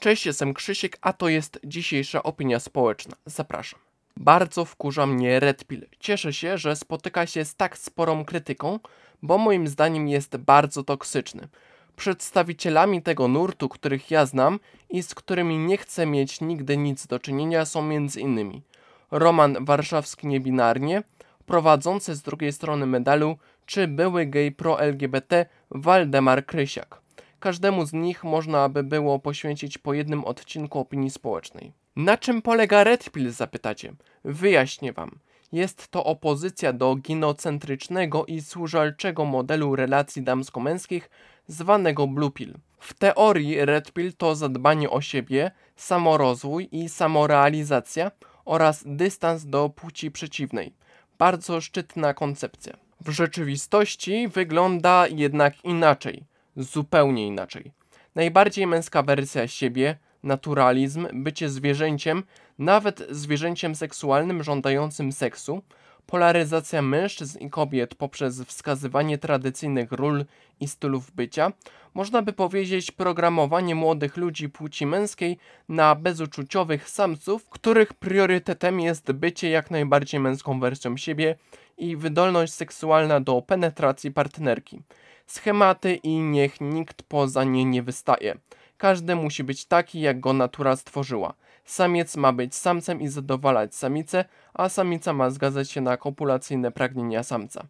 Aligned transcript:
Cześć, 0.00 0.26
jestem 0.26 0.54
Krzysiek, 0.54 0.98
a 1.00 1.12
to 1.12 1.28
jest 1.28 1.60
dzisiejsza 1.64 2.22
opinia 2.22 2.60
społeczna. 2.60 3.16
Zapraszam. 3.26 3.80
Bardzo 4.16 4.64
wkurza 4.64 5.06
mnie 5.06 5.40
Red 5.40 5.64
Pill. 5.64 5.86
Cieszę 5.98 6.32
się, 6.32 6.58
że 6.58 6.76
spotyka 6.76 7.26
się 7.26 7.44
z 7.44 7.54
tak 7.54 7.78
sporą 7.78 8.24
krytyką, 8.24 8.78
bo 9.22 9.38
moim 9.38 9.68
zdaniem 9.68 10.08
jest 10.08 10.36
bardzo 10.36 10.84
toksyczny. 10.84 11.48
Przedstawicielami 11.96 13.02
tego 13.02 13.28
nurtu, 13.28 13.68
których 13.68 14.10
ja 14.10 14.26
znam 14.26 14.60
i 14.90 15.02
z 15.02 15.14
którymi 15.14 15.58
nie 15.58 15.76
chcę 15.76 16.06
mieć 16.06 16.40
nigdy 16.40 16.76
nic 16.76 17.06
do 17.06 17.18
czynienia 17.18 17.64
są 17.64 17.80
m.in. 17.80 18.60
Roman 19.10 19.64
Warszawski 19.64 20.26
Niebinarnie, 20.26 21.02
prowadzący 21.46 22.14
z 22.14 22.22
drugiej 22.22 22.52
strony 22.52 22.86
medalu, 22.86 23.38
czy 23.66 23.88
były 23.88 24.26
gej 24.26 24.52
pro-LGBT 24.52 25.46
Waldemar 25.70 26.46
Krysiak. 26.46 27.00
Każdemu 27.40 27.86
z 27.86 27.92
nich 27.92 28.24
można 28.24 28.68
by 28.68 28.82
było 28.82 29.18
poświęcić 29.18 29.78
po 29.78 29.94
jednym 29.94 30.24
odcinku 30.24 30.78
opinii 30.78 31.10
społecznej. 31.10 31.72
Na 31.96 32.18
czym 32.18 32.42
polega 32.42 32.84
Red 32.84 33.10
Pill, 33.10 33.30
zapytacie? 33.30 33.92
Wyjaśnię 34.24 34.92
wam. 34.92 35.18
Jest 35.52 35.88
to 35.88 36.04
opozycja 36.04 36.72
do 36.72 36.96
ginocentrycznego 36.96 38.26
i 38.26 38.40
służalczego 38.40 39.24
modelu 39.24 39.76
relacji 39.76 40.22
damsko-męskich 40.22 41.10
zwanego 41.46 42.06
Blue 42.06 42.30
Pill. 42.30 42.54
W 42.78 42.94
teorii 42.94 43.64
Red 43.64 43.92
Pill 43.92 44.12
to 44.12 44.34
zadbanie 44.34 44.90
o 44.90 45.00
siebie, 45.00 45.50
samorozwój 45.76 46.68
i 46.72 46.88
samorealizacja 46.88 48.10
oraz 48.44 48.82
dystans 48.86 49.44
do 49.44 49.68
płci 49.68 50.10
przeciwnej. 50.10 50.72
Bardzo 51.18 51.60
szczytna 51.60 52.14
koncepcja. 52.14 52.76
W 53.00 53.10
rzeczywistości 53.10 54.28
wygląda 54.28 55.06
jednak 55.08 55.64
inaczej, 55.64 56.24
zupełnie 56.56 57.26
inaczej. 57.26 57.72
Najbardziej 58.14 58.66
męska 58.66 59.02
wersja 59.02 59.48
siebie, 59.48 59.96
naturalizm, 60.22 61.06
bycie 61.12 61.48
zwierzęciem, 61.48 62.22
nawet 62.58 63.06
zwierzęciem 63.10 63.74
seksualnym 63.74 64.42
żądającym 64.42 65.12
seksu, 65.12 65.62
polaryzacja 66.06 66.82
mężczyzn 66.82 67.38
i 67.38 67.50
kobiet 67.50 67.94
poprzez 67.94 68.42
wskazywanie 68.42 69.18
tradycyjnych 69.18 69.92
ról 69.92 70.24
i 70.60 70.68
stylów 70.68 71.10
bycia, 71.10 71.52
można 71.94 72.22
by 72.22 72.32
powiedzieć 72.32 72.90
programowanie 72.90 73.74
młodych 73.74 74.16
ludzi 74.16 74.48
płci 74.48 74.86
męskiej 74.86 75.38
na 75.68 75.94
bezuczuciowych 75.94 76.90
samców, 76.90 77.48
których 77.48 77.94
priorytetem 77.94 78.80
jest 78.80 79.12
bycie 79.12 79.50
jak 79.50 79.70
najbardziej 79.70 80.20
męską 80.20 80.60
wersją 80.60 80.96
siebie 80.96 81.36
i 81.78 81.96
wydolność 81.96 82.52
seksualna 82.52 83.20
do 83.20 83.42
penetracji 83.42 84.10
partnerki. 84.10 84.82
Schematy 85.30 85.94
i 85.94 86.18
niech 86.18 86.60
nikt 86.60 87.02
poza 87.02 87.44
nie 87.44 87.64
nie 87.64 87.82
wystaje. 87.82 88.38
Każdy 88.76 89.16
musi 89.16 89.44
być 89.44 89.64
taki, 89.64 90.00
jak 90.00 90.20
go 90.20 90.32
natura 90.32 90.76
stworzyła. 90.76 91.34
Samiec 91.64 92.16
ma 92.16 92.32
być 92.32 92.54
samcem 92.54 93.00
i 93.00 93.08
zadowalać 93.08 93.74
samicę, 93.74 94.24
a 94.54 94.68
samica 94.68 95.12
ma 95.12 95.30
zgadzać 95.30 95.70
się 95.70 95.80
na 95.80 95.96
kopulacyjne 95.96 96.70
pragnienia 96.70 97.22
samca. 97.22 97.66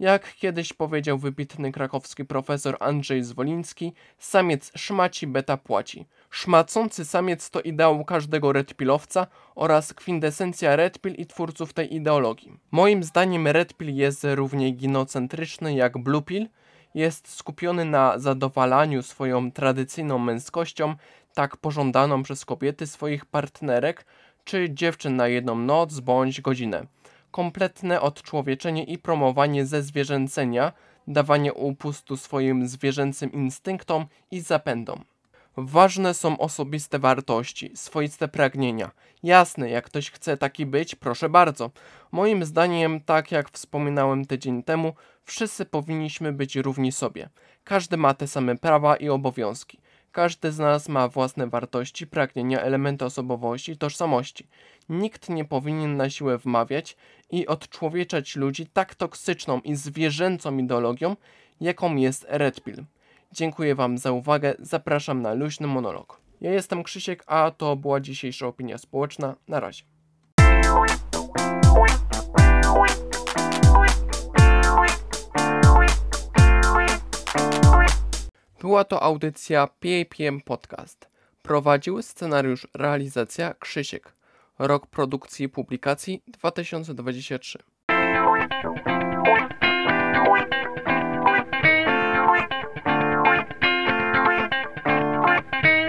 Jak 0.00 0.34
kiedyś 0.34 0.72
powiedział 0.72 1.18
wybitny 1.18 1.72
krakowski 1.72 2.24
profesor 2.24 2.76
Andrzej 2.80 3.22
Zwoliński, 3.22 3.92
samiec 4.18 4.72
szmaci, 4.76 5.26
beta 5.26 5.56
płaci. 5.56 6.06
Szmacący 6.30 7.04
samiec 7.04 7.50
to 7.50 7.60
ideał 7.60 8.04
każdego 8.04 8.52
redpilowca 8.52 9.26
oraz 9.54 9.94
kwintesencja 9.94 10.76
redpil 10.76 11.14
i 11.14 11.26
twórców 11.26 11.72
tej 11.72 11.94
ideologii. 11.94 12.58
Moim 12.70 13.02
zdaniem 13.02 13.46
redpil 13.46 13.94
jest 13.94 14.26
równie 14.34 14.70
ginocentryczny 14.70 15.74
jak 15.74 15.98
bluepill, 15.98 16.48
jest 16.94 17.28
skupiony 17.28 17.84
na 17.84 18.18
zadowalaniu 18.18 19.02
swoją 19.02 19.52
tradycyjną 19.52 20.18
męskością, 20.18 20.94
tak 21.34 21.56
pożądaną 21.56 22.22
przez 22.22 22.44
kobiety 22.44 22.86
swoich 22.86 23.26
partnerek 23.26 24.06
czy 24.44 24.70
dziewczyn 24.70 25.16
na 25.16 25.28
jedną 25.28 25.54
noc 25.54 26.00
bądź 26.00 26.40
godzinę. 26.40 26.86
Kompletne 27.30 28.00
odczłowieczenie 28.00 28.84
i 28.84 28.98
promowanie 28.98 29.66
zezwierzęcenia, 29.66 30.72
dawanie 31.08 31.54
upustu 31.54 32.16
swoim 32.16 32.68
zwierzęcym 32.68 33.32
instynktom 33.32 34.06
i 34.30 34.40
zapędom. 34.40 35.04
Ważne 35.62 36.14
są 36.14 36.38
osobiste 36.38 36.98
wartości, 36.98 37.70
swoiste 37.74 38.28
pragnienia. 38.28 38.90
Jasne, 39.22 39.70
jak 39.70 39.84
ktoś 39.84 40.10
chce 40.10 40.36
taki 40.36 40.66
być, 40.66 40.94
proszę 40.94 41.28
bardzo. 41.28 41.70
Moim 42.12 42.44
zdaniem, 42.44 43.00
tak 43.00 43.32
jak 43.32 43.50
wspominałem 43.50 44.24
tydzień 44.24 44.62
temu, 44.62 44.94
wszyscy 45.24 45.64
powinniśmy 45.64 46.32
być 46.32 46.56
równi 46.56 46.92
sobie. 46.92 47.28
Każdy 47.64 47.96
ma 47.96 48.14
te 48.14 48.26
same 48.26 48.56
prawa 48.56 48.96
i 48.96 49.08
obowiązki. 49.08 49.78
Każdy 50.12 50.52
z 50.52 50.58
nas 50.58 50.88
ma 50.88 51.08
własne 51.08 51.46
wartości, 51.46 52.06
pragnienia, 52.06 52.60
elementy 52.60 53.04
osobowości, 53.04 53.76
tożsamości. 53.76 54.48
Nikt 54.88 55.28
nie 55.28 55.44
powinien 55.44 55.96
na 55.96 56.10
siłę 56.10 56.38
wmawiać 56.38 56.96
i 57.30 57.46
odczłowieczać 57.46 58.36
ludzi 58.36 58.66
tak 58.66 58.94
toksyczną 58.94 59.60
i 59.60 59.76
zwierzęcą 59.76 60.58
ideologią, 60.58 61.16
jaką 61.60 61.96
jest 61.96 62.26
Red 62.28 62.60
Pill. 62.60 62.84
Dziękuję 63.32 63.74
Wam 63.74 63.98
za 63.98 64.12
uwagę, 64.12 64.54
zapraszam 64.58 65.22
na 65.22 65.34
luźny 65.34 65.66
monolog. 65.66 66.20
Ja 66.40 66.52
jestem 66.52 66.82
Krzysiek, 66.82 67.24
a 67.26 67.50
to 67.50 67.76
była 67.76 68.00
dzisiejsza 68.00 68.46
opinia 68.46 68.78
społeczna. 68.78 69.36
Na 69.48 69.60
razie. 69.60 69.84
Była 78.60 78.84
to 78.84 79.02
audycja 79.02 79.66
PAPM 79.66 80.40
Podcast. 80.40 81.08
Prowadził 81.42 82.02
scenariusz 82.02 82.68
realizacja 82.74 83.54
Krzysiek. 83.54 84.14
Rok 84.58 84.86
produkcji 84.86 85.46
i 85.46 85.48
publikacji 85.48 86.22
2023. 86.26 87.58